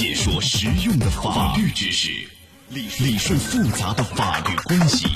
[0.00, 2.08] 解说实用的法律知识，
[2.70, 5.06] 理理顺复杂的法律关系，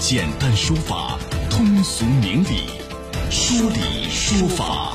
[0.00, 1.18] 简单说法，
[1.50, 2.70] 通俗明理，
[3.30, 4.94] 说理说法。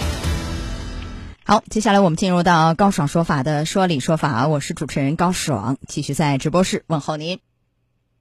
[1.44, 7.38] 好，接下来我们进入到高爽说法的说理说法，我是主持人高爽，继续在直播室问候您。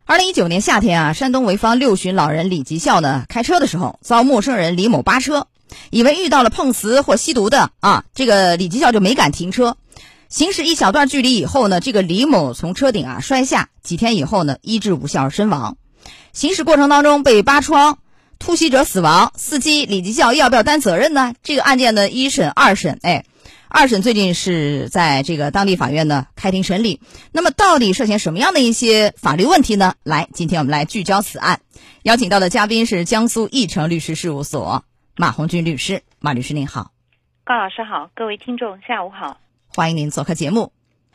[0.05, 5.47] 二零一九年夏天啊，山东潍坊六旬老人李吉孝呢，开车的时候遭陌生人李某扒车，
[5.89, 9.79] 以为遇到了碰瓷或吸毒的啊，这个李吉孝就没敢停车。
[10.35, 15.77] 行驶一小段距离以后呢，这个李某从车顶啊摔下，几天以后呢，医治无效身亡。
[16.33, 17.99] 行驶过程当中被扒窗，
[18.41, 21.35] 突袭者死亡，司机李吉孝要不要担责任呢？
[21.45, 23.25] 这个案件的一审、二审，哎。
[23.69, 29.95] 二审最近是在这个当地法院呢开庭审理，那么到底涉嫌什么样的一些法律问题呢？
[30.03, 31.61] 来，今天我们来聚焦此案，
[32.03, 34.83] 邀请到的嘉宾是江苏义成律师事务所
[35.17, 36.91] 马红军律师，马律师您好，
[37.45, 39.39] 高老师好，各位听众下午好，
[39.77, 40.71] 欢迎您做客节目。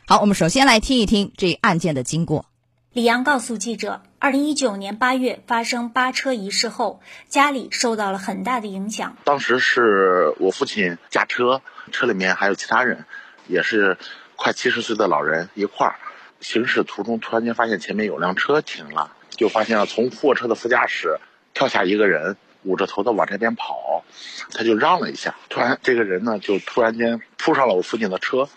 [0.06, 2.44] 好，我们首先来听一听这案件的经过。
[2.92, 9.16] 李阳告诉记者，二零一九年八月发生扒车一事后，家里受到了很大的影响。
[9.24, 11.62] 当时是我父亲驾车。
[11.90, 13.06] 车里面还有其他人，
[13.48, 13.96] 也是
[14.36, 15.96] 快七十岁的老人一块儿
[16.40, 21.18] 行驶途中，突然间发现前面有辆车停了，就发现了从货车的副驾驶
[21.54, 24.04] 跳下一个人，捂着头的往这边跑，
[24.52, 28.48] 他就让了一下，突然这个人呢就突然间扑上了我父亲的车，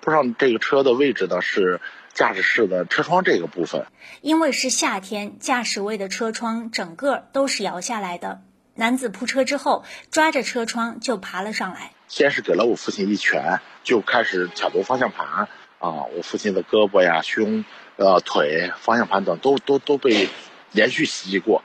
[0.00, 1.80] 扑上这个车的位置呢是
[2.14, 3.86] 驾驶室的车窗这个部分，
[4.20, 8.42] 因为是夏天，驾驶位的车窗整个都是摇下来的。
[8.74, 11.92] 男子扑车之后，抓着车窗就爬了上来。
[12.08, 16.04] 先是给了我父亲一拳，就开始抢夺方向盘啊！
[16.14, 17.66] 我父亲的胳膊呀、胸、
[17.96, 20.28] 呃腿、方向盘等都都都被
[20.72, 21.62] 连续袭击过。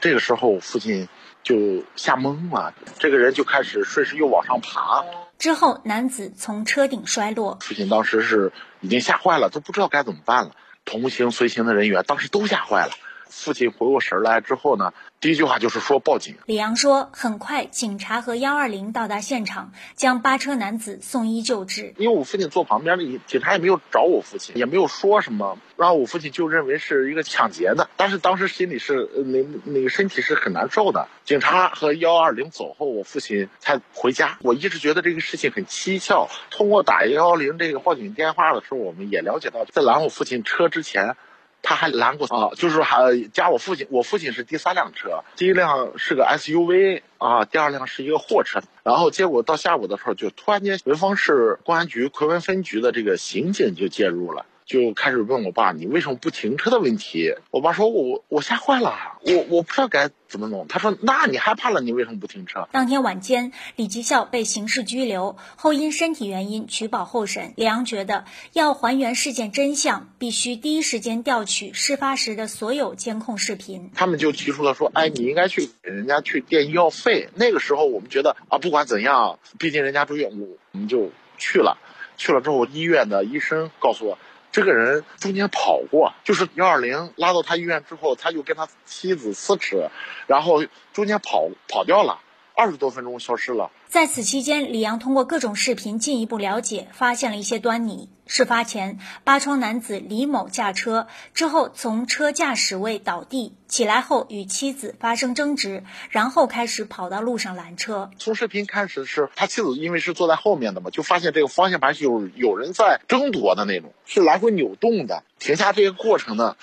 [0.00, 1.08] 这个时候，我父亲
[1.42, 5.04] 就吓懵了，这个人就开始顺势又往上爬。
[5.38, 7.58] 之后，男子从车顶摔落。
[7.60, 10.52] 父亲当时是已经吓坏了，都不知道该怎么办了。
[10.84, 12.92] 同行随行的人员当时都吓坏了。
[13.32, 16.36] 父亲回过神来之后呢，第一句话就是说报警。
[16.44, 21.94] 李阳说，很快警察和幺二零到达现场，将扒车男子送医救治。
[21.96, 27.88] 因为我父亲坐旁边的警察也没有找我父亲，也没有说什么，然后我父亲就认为是一个抢劫的。
[27.96, 31.08] 但是当时心里是那那个身体是很难受的。
[31.24, 34.36] 警察和幺二零走后，我父亲才回家。
[34.42, 36.28] 我一直觉得这个事情很蹊跷。
[36.50, 41.16] 通过打幺幺零这个报警电话的时候，我们也了解到，在拦我父亲车之前。
[41.62, 42.98] 他还拦过啊，就是还
[43.32, 54.44] 加我父亲，我父亲是第三辆车，第一辆是个 SUV 啊，第二辆是一个货车，然后结果到下午的时候，就突然间潍坊市公安局奎文分局的这个刑警就介入了。
[54.72, 67.52] 就开始问我爸：“你为什么不停车的问题？”我爸说：“我我吓坏了，我我不知道该怎么弄。”他说：“那你害怕了，你为什么不停车？”当天晚间，李吉孝被刑事拘留后，因身体原因取保候审。
[67.56, 68.24] 李阳觉得，
[68.54, 73.90] 要还原事件真相，必须第一时间调取事发时的所有监控视频。
[73.94, 81.76] 他们就提出了说：“哎，你应该去给人家去垫医药费。”那个时候，我们觉得啊，不管怎样，毕竟人家住院，我我们就去了。
[82.16, 84.18] 去了之后，医院的医生告诉我。
[84.52, 89.90] 这个人中间跑过，就是幺二零拉到他医院之后，他就跟他妻子撕扯，
[90.26, 92.20] 然后中间跑跑掉了。
[92.54, 93.70] 二十多分钟消失了。
[93.88, 98.08] 在此期间，李阳通过各种视频进一步了解，发现了一些端倪。
[98.24, 108.10] 事发前，八窗男子李某驾车之后从车驾驶位倒地，起来后与妻子发生争执，然后开始跑到路上拦车。
[108.16, 115.24] 从视频开始是他妻子因为是坐在后面的嘛，就发现这个方向盘是有有人在争夺的那种，是来回扭动的。
[115.38, 116.56] 停下这个过程呢？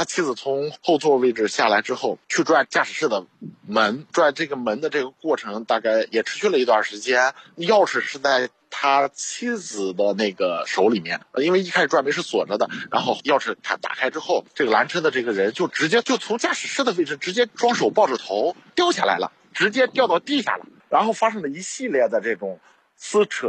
[0.00, 3.26] 他妻子从后座位置下来之后，去拽驾驶室的
[3.68, 7.34] 门，拽这个门的这个过程大概也持续了一段时间。
[7.58, 22.58] 钥匙是在他妻子的那个手里面，因为一开始拽门是锁着的，然后钥匙他打开之后，这个拦车的这个人就直接就从驾驶室的位置直接双手抱着头掉下来了，直接掉到地下了，然后发生了一系列的这种
[22.96, 23.48] 撕扯、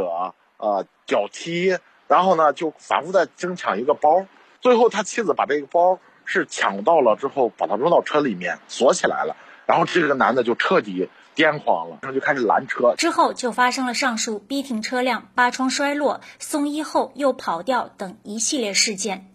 [0.58, 4.26] 呃脚踢，然后呢就反复在争抢一个包，
[4.60, 5.98] 最后他妻子把这个包。
[6.24, 9.36] 是抢到了之后，把他扔到车里面锁起来了，
[9.66, 12.94] 然后这个男的就彻底癫狂了，然后就开始拦车。
[12.96, 19.28] 之后就发生了上述逼停车辆、扒窗摔落、送医后又跑掉等一系列事件。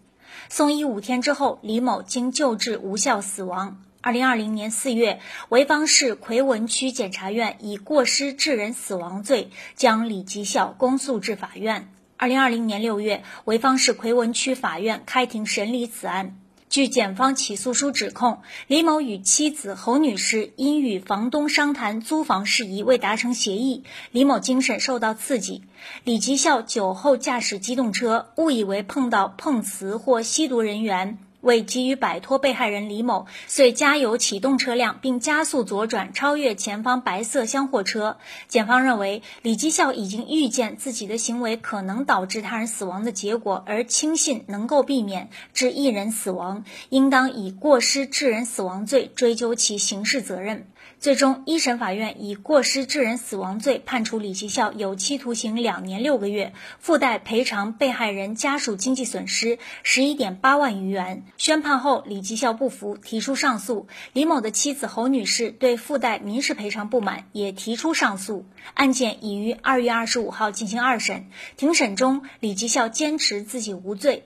[0.48, 3.82] 送医五天之后，李某经救治无效死亡。
[4.00, 5.20] 二零二零年四月，
[5.50, 11.92] 潍坊市奎文区检察院以过失致人死亡罪将李吉孝公诉至法院。
[12.16, 16.38] 二零二零年六月，潍坊市奎文区法院开庭审理此案。
[16.70, 25.62] 据检方起诉书指控，李某与妻子侯女士因与房东商谈租房事宜未达成协议，李某精神受到刺激，
[26.04, 31.18] 李吉孝酒后驾驶机动车，误以为碰到碰瓷或吸毒人员。
[31.40, 38.16] 为急于摆脱被害人李某，遂加油启动车辆，并加速左转，超越前方白色厢货车。
[38.48, 50.66] 检方认为，李基孝已经预见自己的行为可能导致他人死亡的结果，而轻信能够避免致一人死亡，应当以过失致人死亡罪追究其刑事责任。
[51.00, 61.22] 最终，一审法院以过失致人死亡罪判处李吉孝有期徒刑两年六个月，附带赔偿被害人家属经济损失十一点八万余元。
[61.36, 63.86] 宣判后，李吉孝不服，提出上诉。
[64.12, 68.44] 李某的妻子侯女士对附带民事赔偿不满，也提出上诉。
[68.74, 71.26] 案件已于二月二十五号进行二审。
[71.56, 74.24] 庭审中，李吉孝坚持自己无罪。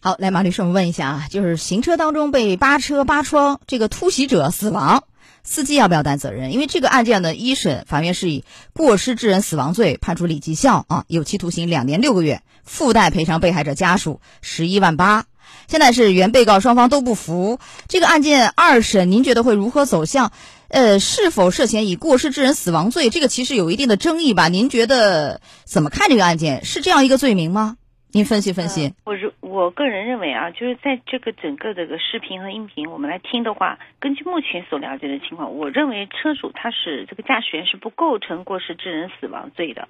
[0.00, 5.04] 好，来马律师，我们问一下啊，就是行车当中被扒车扒窗，这个突袭者死亡。
[5.44, 6.52] 司机要不要担责任？
[6.52, 15.24] 因为这个案件呢，一审法院是以过失致人死亡罪判处李吉孝啊有期徒刑两年六个月，附带赔偿被害者家属十一万八。
[15.68, 17.58] 现在是原被告双方都不服，
[17.88, 20.32] 这个案件二审您觉得会如何走向？
[20.68, 23.10] 呃，是否涉嫌以过失致人死亡罪？
[23.10, 24.48] 这个其实有一定的争议吧？
[24.48, 26.64] 您觉得怎么看这个案件？
[26.64, 27.76] 是这样一个罪名吗？
[28.14, 28.92] 您分析分析。
[29.04, 39.88] 我如我个人认为啊，就是在这个整个这个视频和音频我们来听的话，根据目前所了解的情况，我认为车主他是这个驾驶员是不构成过失致人死亡罪的。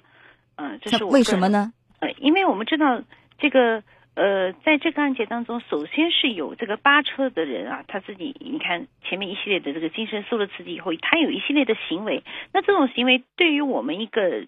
[0.55, 1.73] 嗯，这是我为什么呢？
[1.99, 3.01] 呃，因为我们知道
[3.39, 3.83] 这个
[4.15, 12.23] 呃，在这个案件当中，首先是有这个扒车的人啊，他自己你看前面一系列的这个精神受了刺激以后，他有一系列的行为，
[12.53, 14.45] 那这种行为对于我们一个。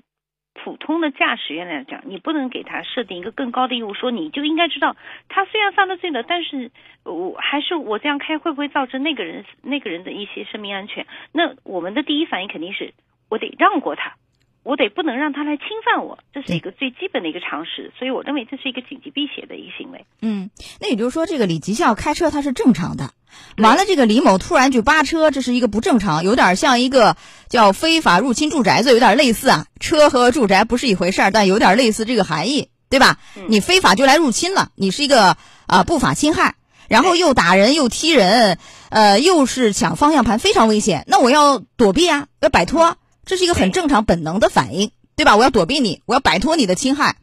[0.55, 4.95] 普通的驾驶员来讲，你不能给他设定一个更高的义务，说你就应该知道，
[5.29, 6.71] 他虽然犯了罪了，但是
[7.03, 11.05] 我还是我这样开会不会造成那个人那个人的一些生命安全？
[11.33, 12.93] 那我们的第一反应肯定是
[13.29, 14.15] 我得让过他。
[14.65, 20.05] 我得不能让他来侵犯我，这是一个最基本的一个常识，所以我认为这是一个紧急避险的一个行为。
[20.23, 20.49] 嗯，
[20.81, 23.11] 那也就是说，这个李吉孝开车他是正常的，
[23.57, 27.15] 完了这个李某突然就扒车，这是一个不正常，有点像一个
[27.47, 29.67] 叫非法入侵住宅罪，有点类似啊。
[29.79, 33.19] 车和住宅不是一回事儿，但有点类似这个含义，对吧？
[33.47, 35.37] 你非法就来入侵了，你是一个
[35.67, 36.55] 啊不法侵害，
[36.89, 38.57] 然后又打人又踢人，
[38.89, 41.05] 呃，又是抢方向盘，非常危险。
[41.07, 42.97] 那我要躲避啊，要摆脱。
[43.25, 45.35] 这是一个很正常本能的反应，对吧？
[45.35, 47.15] 我要躲避你，我要摆脱你的侵害，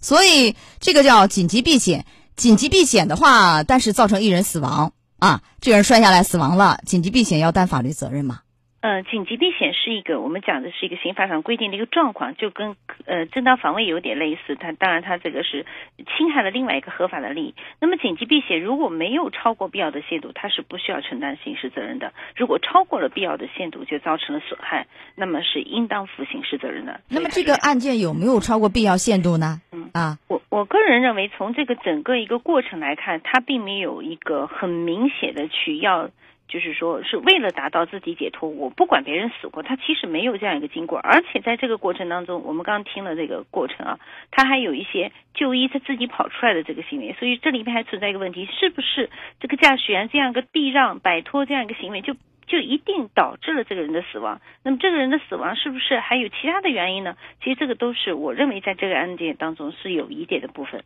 [0.00, 2.06] 所以这个叫紧急避险。
[2.36, 8.40] 紧急避险的话，但是造成一人死亡啊，这个人摔下来死亡了，紧急避险要担法律责任吗？
[8.84, 12.76] 呃，紧急避险是一个我们讲的是一个刑法上规定的一个状况，就跟
[13.06, 14.56] 呃正当防卫有点类似。
[14.56, 15.64] 它当然它这个是
[15.96, 17.54] 侵害了另外一个合法的利益。
[17.80, 22.12] 那么紧急避险如果没有超过必要的限度，它是不需要承担刑事责任的。
[22.36, 27.00] 如果超过了必要的限度，就造成了损害，那么是应当负刑事责任的。
[27.08, 29.62] 那么这个案件有没有超过必要限度呢？
[29.72, 36.10] 嗯啊，我我个人认为，从这个整个一个过程来看，它并没有一个很明显的去要。
[36.46, 43.98] 就是说，是为了达到自己解脱，我不管别人死活，他其实没有这样一个经过，而且在这个过程当中，我们刚刚听了这个过程啊，
[44.30, 49.10] 他还有一些就医他自己跑出来的这个行为，所以这里面还存在一个问题，是不是
[49.40, 52.14] 这个驾驶员这样一个避让、摆脱这样一个行为，就
[52.46, 54.40] 就一定导致了这个人的死亡？
[54.62, 57.16] 那么这个人的死亡是不是还有其他的原因呢？
[57.42, 60.84] 其实这个都是我认为在这个案件当中是有疑点的部分。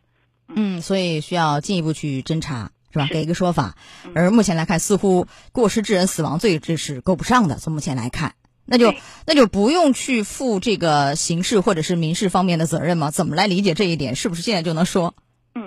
[0.55, 2.71] 嗯，所以需要进一步去侦查。
[2.91, 3.07] 是吧？
[3.11, 3.75] 给一个说法，
[4.15, 7.55] 而目前来看，似乎过失致人死亡罪这是够不上的。
[7.55, 8.33] 从目前来看，
[8.65, 8.93] 那就
[9.25, 13.11] 那就不用去负这个刑事或者是民事方面的责任吗？
[13.11, 14.15] 怎么来理解这一点？
[14.15, 15.13] 是不是现在就能说？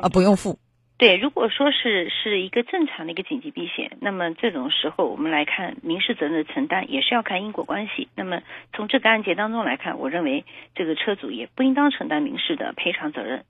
[0.00, 0.58] 啊，不用负。
[0.98, 8.08] 对，如果说是是一个正常的一个紧急避险，那么这种时候我们来看民事责任的承担也是要看因果关系。
[8.14, 8.40] 那么
[8.72, 10.44] 从这个案件当中来看，我认为
[10.76, 13.44] 这个车主也不应当承担民事的赔偿责任。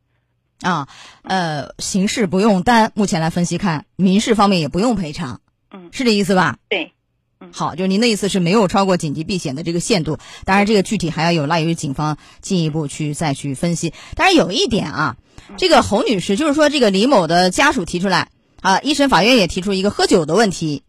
[0.62, 0.87] 啊，
[1.23, 5.40] 呃，刑事不用担，目前来分析看，民事方面也不用赔偿，
[5.73, 6.57] 嗯，是这意思吧？
[6.69, 6.92] 对，
[7.40, 13.92] 嗯，好，就是您的意思是没有超过紧急避险的这个限度，当然这个具体还要有赖于警方进一步去再去分析。
[14.14, 15.16] 当然有一点啊，
[15.57, 18.28] 这个侯女士就是说这个李某的家属提出来
[18.61, 20.85] 啊，一审法院也提出一个喝酒的问题，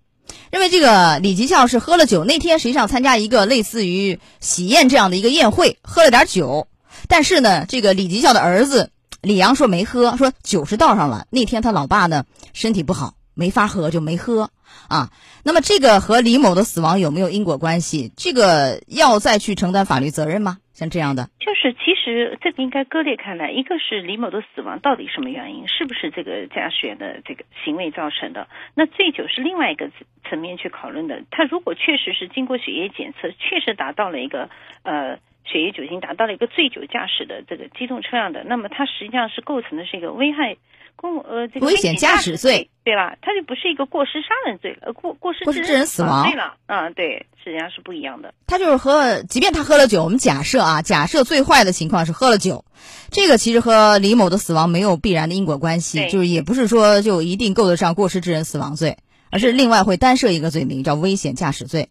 [0.51, 6.67] 认为这个李吉孝是喝了酒，那天实际上参加一个类似于喜宴这样的一个宴会，喝了点酒，
[7.07, 8.91] 但是呢，这个李吉孝的儿子。
[9.23, 11.25] 李阳说没喝，说酒是倒上了。
[11.31, 14.51] 那天他老爸呢身体不好，没法喝就没喝
[14.89, 15.09] 啊。
[15.45, 18.11] 那么这个和李某的死亡有没有因果关系？
[18.17, 20.57] 这个要再去承担法律责任吗？
[20.73, 28.47] 像这样的，就是其实这个应该割裂开来，一个是李某的死亡到底什么原因，是不是这个驾驶员的这个行为造成的？
[28.73, 29.89] 那醉酒是另外一个
[30.27, 31.21] 层面去讨论的。
[31.29, 34.49] 他如果确实是经过血液检测，确实达到了一个
[34.81, 35.19] 呃
[35.53, 40.57] 血液酒精达到了一个醉酒驾驶的这个机动车辆的，那么它实际上是构成的是一个危害。
[40.95, 43.17] 公呃，这个危险驾驶罪，对吧？
[43.19, 48.31] 它就不是一个过失杀人罪了，过过失过失致人死亡对了，嗯，对，实际上是不一样的。
[48.45, 52.63] 他就是和，即便他喝了酒，我们假设啊，假设最坏的情况是喝了酒，
[53.09, 58.97] 这个其实和李某的死亡没有必然的因果关系，就是也不是说就一定够得上过失致人死亡罪，
[59.31, 61.89] 而是另外会单设一个罪名叫危险驾驶罪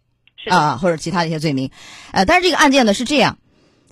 [0.49, 1.69] 啊，或者其他的一些罪名。
[2.13, 3.37] 呃，但是这个案件呢是这样。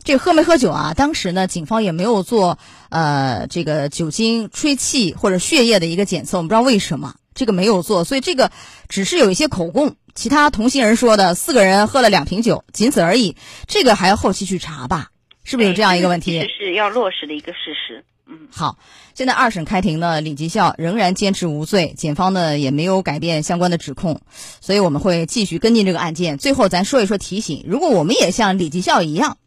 [0.04, 0.94] 这喝没喝酒啊？
[0.96, 2.58] 当时呢，警方也没有做
[2.90, 8.52] 呃这个酒精吹气或者血液的一个检测，我们不知道为什么这个没有做，所以这个
[8.90, 13.36] 只是有一些口供，其他同行人说的四个人喝了两瓶酒，仅此而已。
[13.68, 15.10] 这个还要后期去查吧？
[15.44, 16.40] 是不是有这样一个问题？
[16.40, 18.04] 这是要落实的一个事实。
[18.28, 18.78] 嗯，好，
[19.14, 24.22] 现在二审开庭呢，李吉孝仍然坚持无罪，检方呢也没有改变相关的指控，
[24.62, 26.38] 所以我们会继续跟进这个案件。
[26.38, 29.38] 最后咱说一说提醒，如果我们也像李吉孝一样。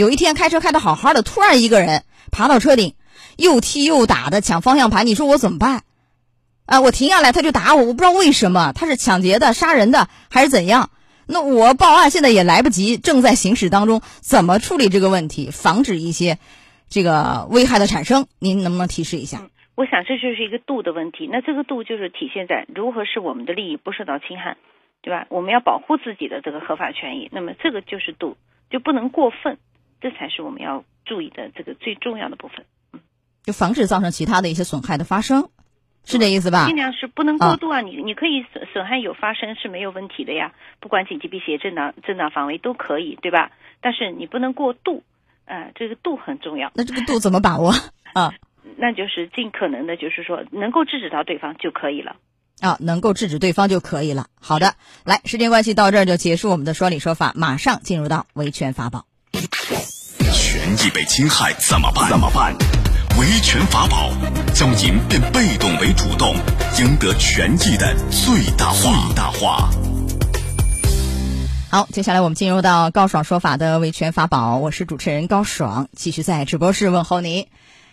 [0.00, 2.94] 有一天开车开的好好的，突然一个人爬到车顶，
[3.36, 5.82] 又踢又打的抢方向盘，你说我怎么办？
[6.64, 10.88] 啊，我停下来他就打我，我不知道为什么他是抢劫的、杀人的还是怎样？
[11.26, 16.38] 那我报案现在也来不及，正在行驶当中，怎么处理这个问题，防止一些
[16.88, 18.26] 这个危害的产生？
[18.38, 19.50] 您能不能提示一下？
[19.74, 24.56] 我想这就是一个度的问题，那这个度就是体现在如何使我们的利益不受到侵害，
[25.02, 25.26] 对吧？
[25.28, 28.38] 我们要保护自己的这个合法权益，那么这个就是度，
[28.70, 29.58] 就不能过分。
[30.00, 33.00] 这才是我们要注意的这个最重要的部分，嗯，
[33.42, 35.50] 就防止造成其他的一些损害的发生，
[36.04, 36.66] 是这意思吧？
[36.66, 43.52] 尽量是不能过度啊，你你可以损损害有发生是没有问题的呀，不管紧急避险、正当正当防卫都可以，对吧？
[43.80, 45.02] 但是你不能过度，
[45.44, 46.70] 啊，这个度很重要。
[46.74, 47.74] 那这个度怎么把握
[48.14, 48.32] 啊？
[48.76, 52.16] 那就是尽可能的，就是说能够制止到对方就可以了。
[52.60, 54.26] 啊，能够制止对方就可以了。
[54.40, 59.06] 好的，来，时间关系到这儿就结束我们的说理说法，马上进入到维权法宝。
[60.32, 62.08] 权益被侵害怎么办？
[62.08, 62.54] 怎么办？
[63.18, 64.10] 维权法宝
[64.54, 66.34] 教您变被动为主动，
[66.78, 68.80] 赢得权益的最大化。
[68.80, 69.70] 最大化。
[71.70, 77.46] 好，接下来我们进入到高爽说法的维权法宝，我是主持人高爽，继续在直播室问候您。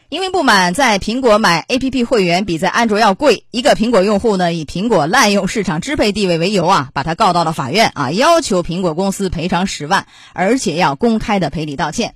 [0.09, 12.15] 因为不满在苹果买 APP 会员比在安卓要贵，一个苹果用户呢以苹果滥用市场支配地位为由啊，把他告到了法院啊，要求苹果公司赔偿十万，而且要公开的赔礼道歉。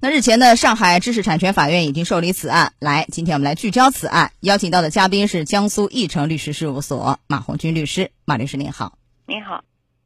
[0.00, 2.72] 那日前呢，上海知识产权法院已经受理此案。
[2.78, 8.12] 来，今天我们来聚焦此案，邀请到的嘉宾是江苏义成律师事务所马红军律师。
[8.24, 9.62] 马律师您好，您好，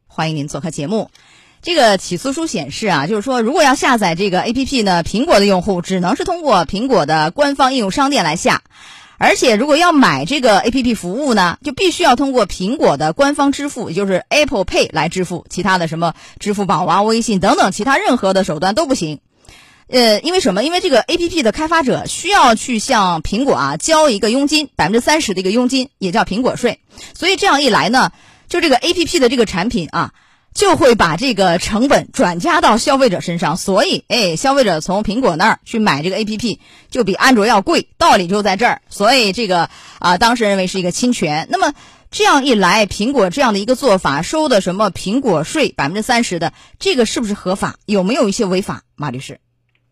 [0.09, 1.11] 欢迎您做客节目。
[1.63, 8.63] 这个起诉书显示啊，就是说，如果要下载这个 A P P 呢，苹果的用户只能是通过苹果的官方应用商店来下，
[9.19, 19.21] 而且如果要买这个 A P P 服务呢，就必须要通过苹果的官方支付，也就是 Apple Pay 来支付，其他的什么支付宝啊、微信等等其他任何的手段都不行。
[19.89, 20.65] 呃，因为什么？
[20.65, 26.81] 因为这个 A P P 的开发者需要去向苹果啊交一个佣金，百分之三十的一个佣金，也叫苹果税。
[27.13, 28.13] 所以这样一来呢，
[28.49, 30.13] 就这个 A P P 的这个产品啊。
[30.53, 38.83] 就会把这个成本转嫁到消费者身上，所以，哎，消费者从苹果那儿去买这个 A P P 就比安卓要贵，道理就在这儿。
[38.89, 41.47] 所以这个啊，当事人认为是一个侵权。
[41.51, 41.73] 那么
[42.11, 47.77] 这样一来，苹果这样的一个做法，收的什么苹果税百分之三十的，这个是不是合法？
[47.87, 48.83] 有没有一些违法？
[48.97, 49.39] 马律师，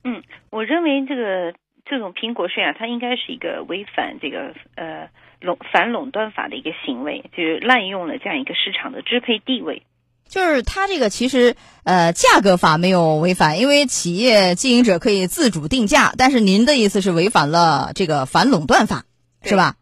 [0.03, 1.55] 嗯，我认为这个
[1.87, 5.09] 这种苹果税啊，它应该是一个违反这个呃
[5.41, 9.85] 垄反垄断法的一个行为，就是滥用了这样一个市场的支配地位。
[10.28, 19.04] 就是它这个其实呃价格法没有违反，因为企业经营者可以自主定价，但是您的意思是违反了这个反垄断法，
[19.42, 19.75] 是吧？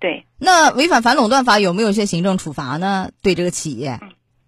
[0.00, 0.24] 对。
[0.38, 3.10] 那违反反垄断法有没有一些行政处罚呢？
[3.22, 4.00] 对这个企业？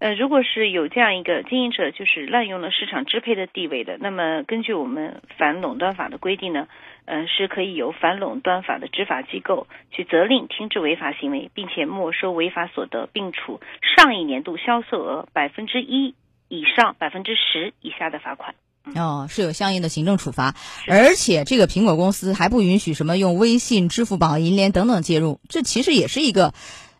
[0.03, 6.67] 呃，如果是有这样一个经营者就是滥用了市场支配的地位的，那么根据我们反垄断法的规定呢？
[7.05, 13.61] 嗯，是可以由反垄断法的执法机构去责令停止违法行为，并且没收违法所得，并处
[13.95, 16.15] 上一年度销售额百分之一
[16.49, 18.55] 以上百分之十以下的罚款。
[18.95, 20.53] 哦，是有相应的行政处罚，
[20.89, 26.53] 而且这个苹果公司还不允许什么用微信、支付宝、银联等等介入，这其实也是一个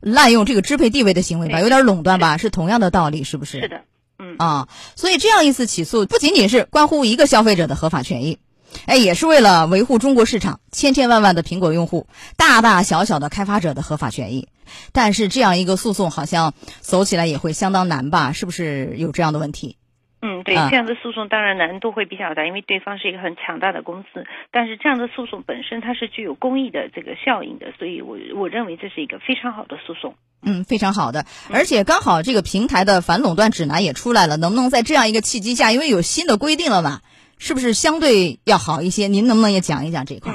[0.04, 1.62] 滥用这个支配地位的行为吧？
[1.62, 2.38] 有点垄断吧？
[2.38, 3.62] 是同样的道理，是不是？
[3.62, 3.82] 是的，
[4.20, 8.38] 嗯啊，所以这样一次起诉不仅仅是关乎一个消费者的合法权益。
[8.86, 12.08] 哎，也是为了维护中国市场千千万万的苹果用户、
[12.38, 14.48] 大大小小的开发者的合法权益。
[14.92, 18.32] 但是这样一个诉讼好像走起来也会相当难吧？
[18.34, 19.78] 是不是有这样的问题？
[20.26, 24.26] 嗯，对，这样的诉讼当然难度会比较大，因为对方是一个很强大的公司。
[24.52, 30.16] 但是这样的诉讼本身它是具有公益的这个效应的，所以我我认为这是一个非常好的诉讼。
[30.42, 37.02] 嗯，非常好的，而且刚好这个平台的反垄断指南也出来了，能不能在这样一个契机下，因为有新的规定了嘛，
[37.38, 39.10] 是不是相对要好一些？
[39.10, 40.34] 您能不能也讲一讲这一块？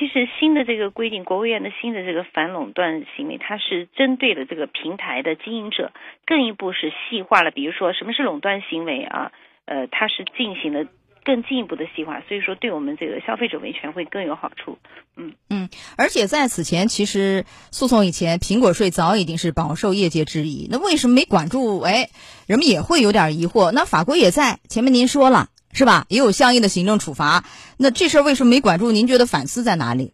[0.00, 5.92] 其实新的这个规定，国务院的新的这个反垄断行为，它是针对了这个平台的经营者，
[6.24, 7.50] 更一步是细化了。
[7.50, 9.30] 比如说什么是垄断行为啊？
[9.66, 10.86] 呃，它是进行了
[11.22, 14.78] 更进一步的细化，所以说对我们这个消费者维权会更有好处。
[15.18, 20.66] 嗯嗯，而且在此前，其实诉讼以前，苹果税早已经是饱受业界质疑。
[20.70, 21.80] 那为什么没管住？
[21.80, 22.08] 哎，
[22.46, 23.70] 人们也会有点疑惑。
[23.70, 25.48] 那法规也在前面您说了。
[25.72, 26.04] 是吧？
[26.08, 27.44] 也有相应的行政处罚。
[27.76, 28.92] 那这事儿为什么没管住？
[28.92, 30.12] 您觉得反思在哪里？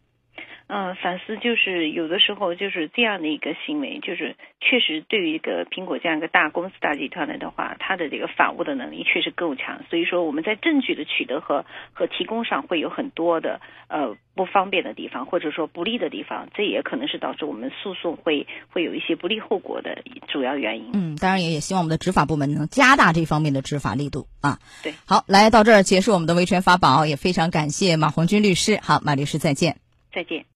[0.68, 9.84] 嗯，反思就是有的时候就是这样的一个行为，就是确实对于一个苹果这样一个大公司、大集团来的话，它的这个法务的能力确实够强。
[9.88, 20.90] 所以说我们在证据的取得和和提供上会有很多的呃不方便的地方，或者说不利的地方，这也可能是导致我们诉讼会会有一些不利后果的主要原因。
[20.94, 24.58] 嗯，当然也也希望我们的执法部门能加大这方面的执法力度啊。
[24.82, 28.80] 对，好，来到这儿结束我们的维权法宝，也非常感谢马红军律师。
[28.82, 29.76] 好，马律师再见。
[30.12, 30.55] 再见。